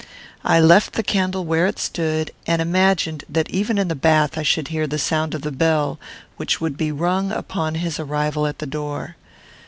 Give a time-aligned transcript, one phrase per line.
[0.43, 4.41] I left the candle where it stood, and imagined that even in the bath I
[4.41, 5.99] should hear the sound of the bell
[6.37, 9.15] which would be rung upon his arrival at the door.